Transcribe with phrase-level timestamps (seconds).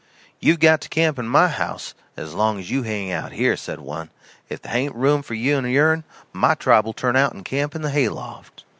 [0.39, 3.79] "You got to camp in my house as long as you hang out here," said
[3.79, 4.09] one.
[4.49, 7.83] "If tha hain't room for you and yourn my tribe'll turn out and camp in
[7.83, 8.63] the hay loft."